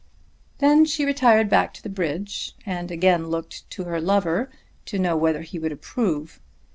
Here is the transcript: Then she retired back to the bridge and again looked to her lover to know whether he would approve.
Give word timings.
Then 0.57 0.83
she 0.83 1.05
retired 1.05 1.47
back 1.47 1.75
to 1.75 1.83
the 1.83 1.87
bridge 1.87 2.55
and 2.65 2.89
again 2.89 3.27
looked 3.27 3.69
to 3.69 3.83
her 3.83 4.01
lover 4.01 4.49
to 4.87 4.97
know 4.97 5.15
whether 5.15 5.43
he 5.43 5.59
would 5.59 5.71
approve. 5.71 6.39